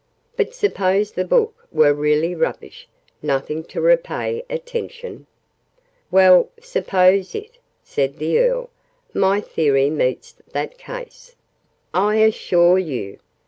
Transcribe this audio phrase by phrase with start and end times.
[0.35, 2.87] "But suppose the book were really rubbish
[3.21, 5.27] nothing to repay attention?"
[6.09, 8.71] "Well, suppose it," said the Earl.
[9.13, 11.35] "My theory meets that case,
[11.93, 13.19] I assure you!